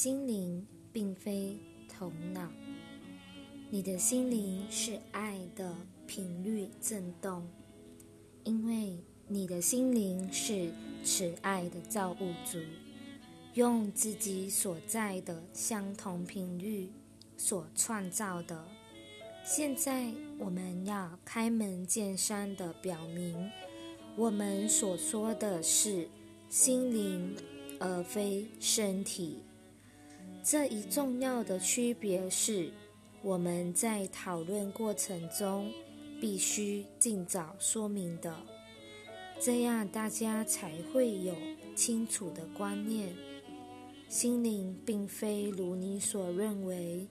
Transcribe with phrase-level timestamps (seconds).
[0.00, 1.56] 心灵并非
[1.88, 2.48] 头脑，
[3.68, 5.74] 你的心灵是爱的
[6.06, 7.44] 频率震动，
[8.44, 10.70] 因为你的心灵是
[11.02, 12.60] 慈爱的造物主，
[13.54, 16.92] 用自己所在的相同频率
[17.36, 18.64] 所创造的。
[19.44, 23.50] 现在我们要开门见山的表明，
[24.14, 26.08] 我们所说的是
[26.48, 27.34] 心灵，
[27.80, 29.42] 而非身体。
[30.42, 32.72] 这一重要的区别是，
[33.22, 35.70] 我们在讨论过程中
[36.20, 38.34] 必须尽早说明的，
[39.40, 41.34] 这样大家才会有
[41.74, 43.14] 清楚的观念。
[44.08, 47.08] 心灵并非如你所认为。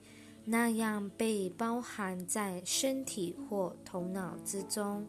[0.50, 5.06] 那样被包含在身体或头脑之中，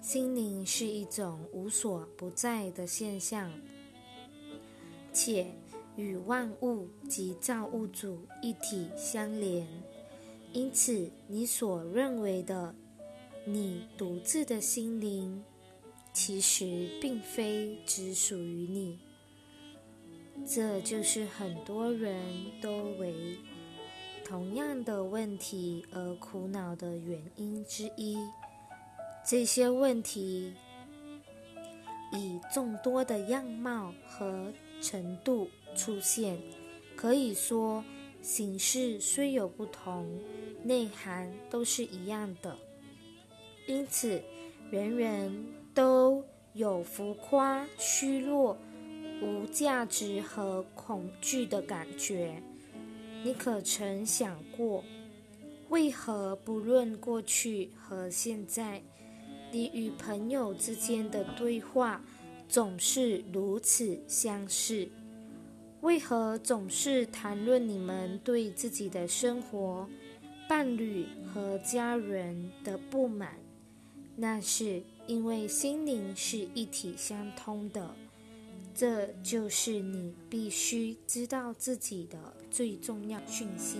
[0.00, 3.50] 心灵是一种无所不在的现象，
[5.12, 5.52] 且
[6.00, 9.66] 与万物及造物主一体相连。
[10.52, 12.74] 因此，你所认为的
[13.44, 15.44] 你独自的心灵，
[16.12, 18.98] 其实并非只属于你。
[20.46, 22.16] 这就是很多人
[22.60, 23.36] 都为。
[24.24, 28.16] 同样的问题而苦恼的原因之一，
[29.26, 30.54] 这些问题
[32.12, 36.38] 以众多的样貌和程度出现，
[36.96, 37.84] 可以说
[38.22, 40.20] 形式虽有不同，
[40.62, 42.56] 内涵都是一样的。
[43.66, 44.22] 因此，
[44.70, 48.58] 人人都有浮夸、虚弱、
[49.22, 52.42] 无价值和恐惧的感觉。
[53.22, 54.82] 你可曾想过，
[55.68, 58.82] 为何不论过去和现在，
[59.52, 62.02] 你与朋友之间的对话
[62.48, 64.88] 总是如此相似？
[65.82, 69.88] 为何总是谈论你们对自己的生活、
[70.46, 73.34] 伴侣和家人的不满？
[74.14, 77.94] 那是因为心灵是一体相通的。
[78.74, 82.18] 这就是你必须知道自己的
[82.50, 83.78] 最重要讯息，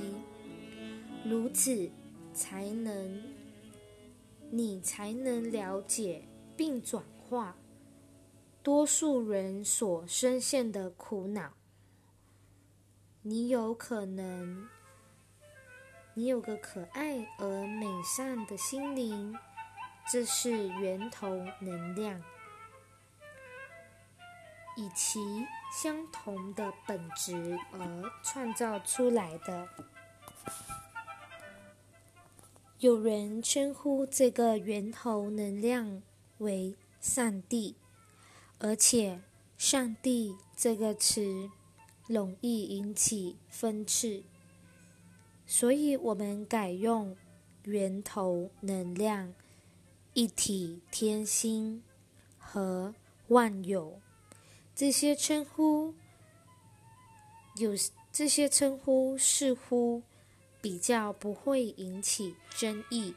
[1.24, 1.88] 如此
[2.32, 3.22] 才能
[4.50, 6.22] 你才能了解
[6.56, 7.56] 并转化
[8.62, 11.52] 多数人所深陷的苦恼。
[13.22, 14.66] 你有可能，
[16.14, 19.36] 你有个可爱而美善的心灵，
[20.10, 21.28] 这是源头
[21.60, 22.22] 能量。
[24.74, 25.20] 以其
[25.70, 29.68] 相同的本质而创造出来的。
[32.78, 36.00] 有人称呼这个源头能量
[36.38, 37.76] 为上帝，
[38.58, 39.20] 而且
[39.58, 41.50] “上帝”这个词
[42.10, 44.24] 容易引起分歧，
[45.46, 47.16] 所以我们改用
[47.62, 49.32] “源头能量”、
[50.12, 51.84] “一体天心”
[52.36, 52.92] 和
[53.28, 54.00] “万有”。
[54.74, 55.94] 这些称呼
[57.56, 57.74] 有
[58.10, 60.02] 这些称呼似乎
[60.60, 63.14] 比较不会引起争议，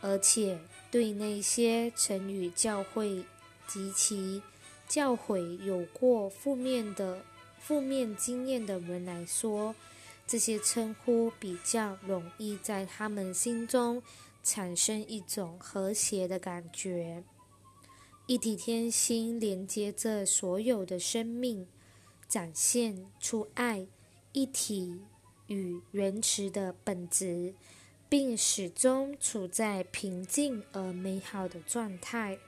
[0.00, 0.60] 而且
[0.92, 3.24] 对那些曾与教会
[3.66, 4.40] 及其
[4.86, 7.24] 教诲有过负面的
[7.60, 9.74] 负面经验的人来说，
[10.26, 14.02] 这些称呼比较容易在他们心中
[14.42, 17.24] 产生一种和谐的感觉。
[18.26, 21.66] 一体天心连接着所有的生命，
[22.28, 23.86] 展现出爱、
[24.32, 25.00] 一体
[25.46, 27.54] 与原始的本质，
[28.06, 32.38] 并始终处在平静而美好的状态。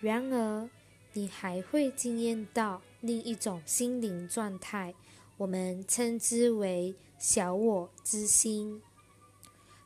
[0.00, 0.68] 然而，
[1.14, 4.94] 你还会惊艳到另一种心灵状态，
[5.36, 8.80] 我们称之为小我之心。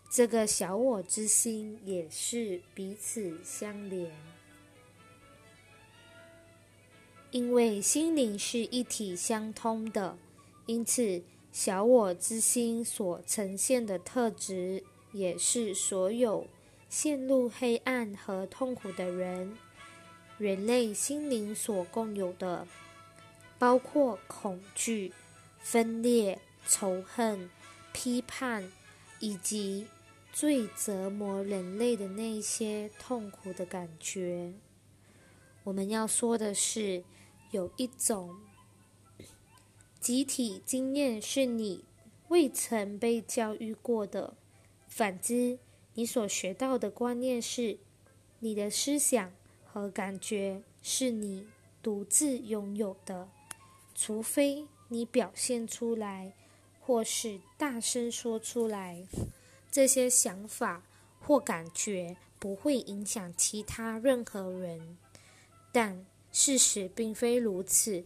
[0.09, 4.13] 这个小我之心也是彼此相连。
[7.33, 10.17] 因为心灵是一体相通的，
[10.67, 11.21] 因此
[11.51, 16.47] 小我之心所呈现的特质，也是所有
[16.89, 19.53] 陷入黑暗和痛苦的人、
[20.39, 22.67] 人类心灵所共有的，
[23.59, 25.13] 包括恐惧、
[25.59, 27.51] 分裂、仇恨、
[27.93, 28.71] 批判，
[29.19, 29.87] 以及
[30.33, 34.53] 最折磨人类的那些痛苦的感觉。
[35.65, 37.05] 我们要说的是。
[37.51, 38.37] 有一种
[39.99, 41.83] 集体经验是你
[42.29, 44.37] 未曾被教育过的，
[44.87, 45.59] 反之，
[45.95, 47.79] 你所学到的观念是
[48.41, 49.33] 你的思想
[49.65, 51.47] 和感觉是你
[51.83, 53.31] 独自拥有的，
[54.01, 56.33] 除非你表现出来，
[56.81, 59.09] 或是大声说出来。
[59.73, 60.85] 这些想法
[61.21, 64.97] 或感觉不会影响其他任何人，
[65.73, 68.05] 但事实并非如此。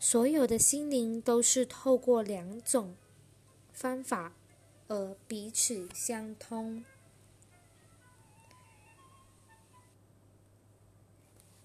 [0.00, 2.96] 所有的心灵都是透过两种
[3.70, 4.32] 方法
[4.88, 6.82] 而彼此相通。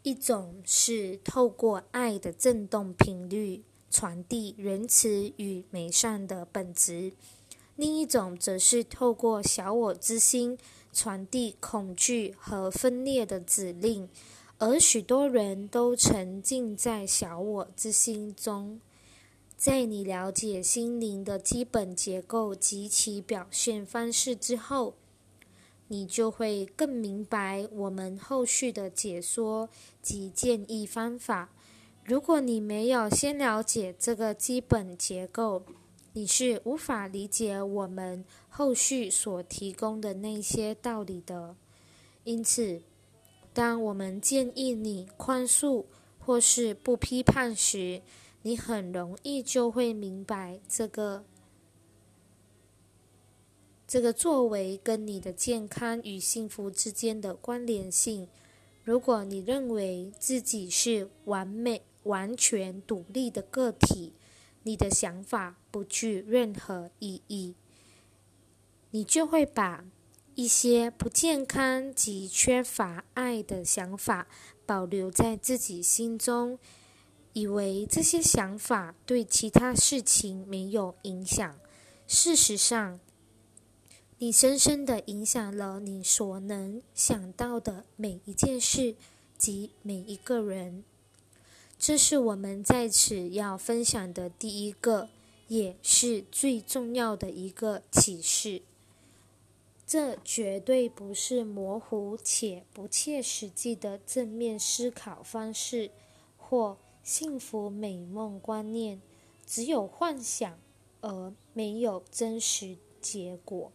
[0.04, 7.14] 一种是透过爱的振动频率传递仁慈与美善的本质，
[7.76, 10.58] 另一种则是透过小我之心
[10.94, 14.08] 传递恐惧和分裂的指令，
[14.58, 18.80] 而许多人都沉浸在小我之心中。
[19.58, 24.94] 在你了解心灵的基本结构及其表现方式之后，
[25.88, 29.68] 你就会更明白我们后续的解说
[30.02, 31.50] 及建议方法。
[32.10, 35.62] 如果你没有先了解这个基本结构，
[36.14, 41.56] 你是无法理解我们后续所提供的那些道理的。
[42.24, 42.82] 因此，
[43.54, 45.86] 当我们建议你宽恕
[46.18, 48.02] 或是不批判时，
[48.42, 51.24] 你很容易就会明白这个。
[53.86, 58.28] 这个作为跟你的健康与幸福之间的关联性。
[58.84, 64.14] 如果你认为自己是完美、完全独立的个体，
[64.64, 67.56] 你的想法不具任何意义，
[68.92, 69.86] 你就会把
[70.36, 74.28] 一些不健康及缺乏爱的想法
[74.66, 76.58] 保留在自己心中，
[77.34, 81.60] 以为这些想法对其他事情没有影响。
[82.08, 83.00] 事实上，
[84.18, 88.96] 你深深的影响了你所能想到的每一件事
[89.38, 90.84] 及每一个人。
[91.80, 95.08] 这是我们在此要分享的第一个，
[95.48, 98.62] 也是最重要的一个启示。
[99.88, 105.90] 这绝对不是模糊且不切实际的正面思考方式
[106.38, 109.02] 或幸福美梦观念，
[109.46, 110.60] 只有幻想
[111.00, 113.72] 而没有真实结果。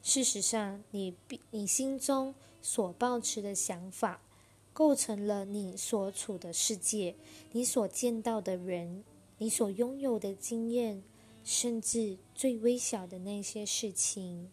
[0.00, 1.16] 事实上，你
[1.50, 2.32] 你心中
[2.62, 4.22] 所抱持的想法，
[4.76, 7.14] 构成了你所处的世界，
[7.52, 9.04] 你所见到的人，
[9.38, 11.02] 你所拥有的经验，
[11.42, 14.50] 甚至最微小的那些事情。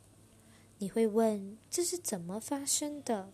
[0.77, 3.33] 你会问：这是怎么发生的？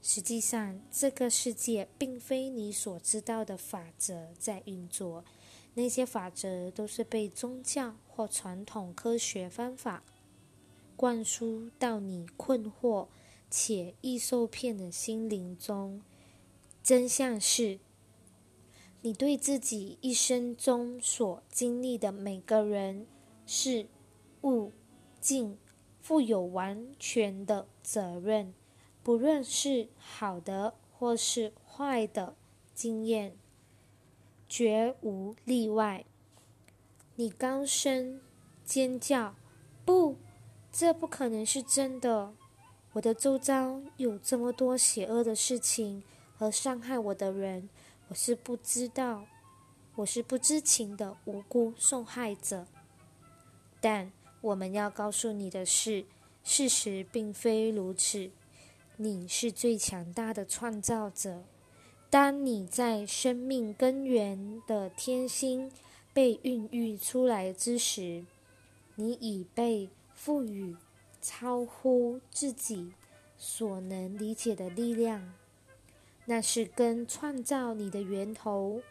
[0.00, 5.24] 实际上，这个世界并非你所知道的法则在运作，
[5.74, 10.04] 那些法则都是被宗教或传统科学方法。
[10.94, 13.08] 灌输到你困惑
[13.50, 16.00] 且易受骗的心灵中。
[16.90, 17.78] 真相是，
[19.02, 23.06] 你对自己一生中所经历的每个人、
[23.46, 23.86] 事、
[24.42, 24.72] 物、
[25.20, 25.56] 境，
[26.00, 28.52] 负有完全的责任，
[29.04, 32.34] 不论是好的或是坏的
[32.74, 33.36] 经验，
[34.48, 36.04] 绝无例外。
[37.14, 38.20] 你高声
[38.64, 39.36] 尖叫，
[39.84, 40.16] 不！
[40.72, 42.34] 这不可能是真的。
[42.94, 46.02] 我的周遭有这么多邪恶的事情
[46.40, 47.68] 和伤害我的人，
[48.08, 49.26] 我是不知道，
[49.96, 52.66] 我是不知情的无辜受害者。
[53.78, 56.06] 但我们要告诉你的是，
[56.42, 58.30] 事实并非如此。
[58.96, 61.44] 你是最强大的创造者。
[62.08, 65.70] 当你在生命根源的天心
[66.14, 68.24] 被孕育出来之时，
[68.94, 69.90] 你已被。
[70.14, 70.76] 赋予
[71.22, 72.92] 超乎自己
[73.38, 75.32] 所能理解的力量，
[76.26, 78.82] 那是跟创造你的源头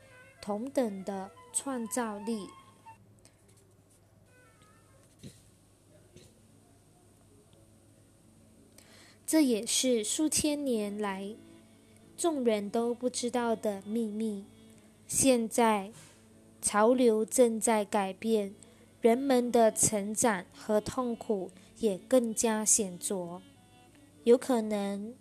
[0.41, 2.48] 同等的创造力。
[9.25, 11.36] 这也是数千年来
[12.17, 14.45] 众人都不知道的秘密。
[15.07, 15.91] 现在
[16.62, 18.55] 潮流正在改变。
[19.01, 23.41] 人们的成长和痛苦也更加显著，
[24.25, 25.15] 有可能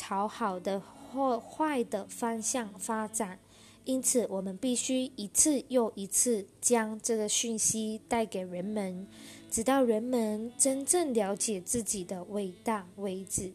[0.00, 3.38] 朝好的或坏的方向发展。
[3.84, 9.06] 因此，我们必须一次又一次将这个讯息带给人们，
[9.50, 13.52] 直到人们真正了解自己的伟大为止。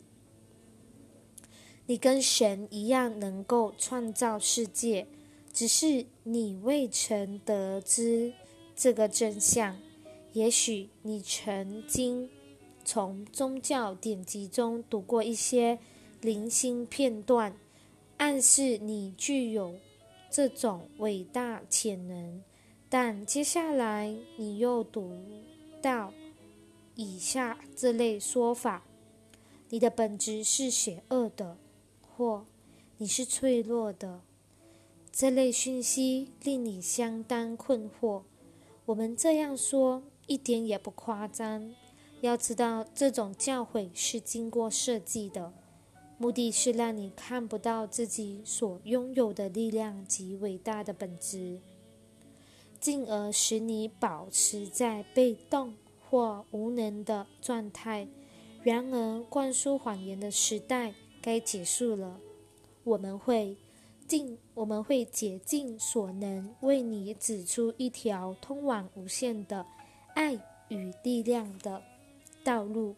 [1.87, 5.07] 你跟神一样，能够创造世界。
[5.51, 8.33] 只是你未曾得知
[8.75, 9.77] 这个真相。
[10.33, 12.29] 也许你曾经
[12.83, 15.79] 从宗教典籍中读过一些
[16.25, 17.55] 零星片段，
[18.17, 19.75] 暗示你具有
[20.31, 22.41] 这种伟大潜能，
[22.89, 25.15] 但接下来你又读
[25.83, 26.11] 到
[26.95, 28.87] 以下这类说法：
[29.69, 31.57] 你的本质是邪恶的，
[32.01, 32.47] 或
[32.97, 34.21] 你是脆弱的。
[35.11, 38.23] 这类讯息令你相当困惑。
[38.87, 41.75] 我们这样说一点也不夸张。
[42.21, 45.53] 要知道，这种教诲是经过设计的。
[46.17, 51.59] 目的是让你看不到自己所拥有的力量及伟大的本质，
[52.79, 55.75] 进而使你保持在被动
[56.09, 58.07] 或无能的状态。
[58.63, 62.19] 然而，灌输谎言的时代该结束了。
[62.83, 63.57] 我们会
[64.07, 69.65] 尽我们会竭尽所能为你指出一条通往无限的
[70.13, 70.33] 爱
[70.69, 71.81] 与力量的
[72.43, 72.95] 道路。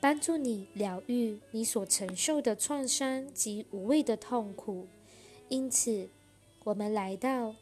[0.00, 4.86] 帮助你疗愈你所承受的创伤及无谓的痛苦。
[5.48, 6.08] 因此，
[6.64, 7.54] 我们来到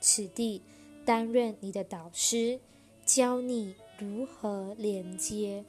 [0.00, 0.62] 此地，
[1.04, 2.60] 担任你的导师，
[3.04, 5.64] 教你如何连接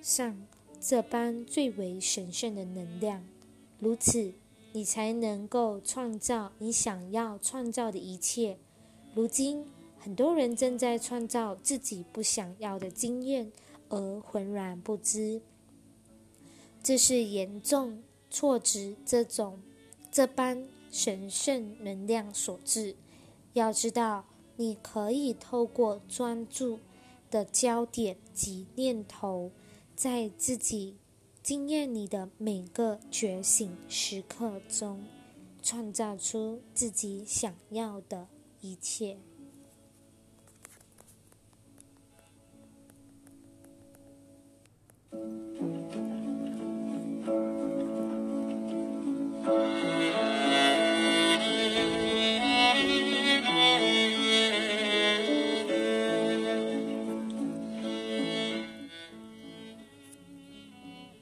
[0.00, 0.46] 上
[0.80, 3.26] 这般最为神圣的能量。
[3.78, 4.32] 如此，
[4.72, 8.56] 你才能够创造你想要创造的一切。
[9.14, 9.66] 如今，
[9.98, 13.50] 很多人正在创造自己不想要的经验，
[13.88, 15.40] 而浑然不知。
[16.86, 19.60] 这是严重挫折这种
[20.12, 22.94] 这般神圣能量所致。
[23.54, 24.24] 要知道
[24.54, 26.78] 你可以透过专注
[27.28, 29.50] 的焦点及念头
[29.96, 30.96] 在自己
[31.42, 35.04] 经验里的每个觉醒时刻中
[35.60, 38.28] 创造出自己想要的
[38.60, 39.18] 一切。